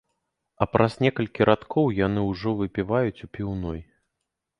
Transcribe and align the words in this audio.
А 0.65 0.67
праз 0.75 0.95
некалькі 1.05 1.45
радкоў 1.49 1.89
яны 1.97 2.23
ўжо 2.29 2.53
выпіваюць 2.63 3.23
у 3.29 3.29
піўной. 3.37 3.79